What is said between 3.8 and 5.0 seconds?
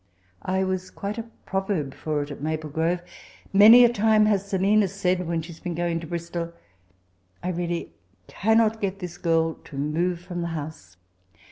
a time has Selina